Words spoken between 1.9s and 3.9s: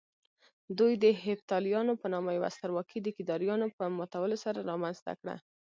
په نامه يوه سترواکي د کيداريانو په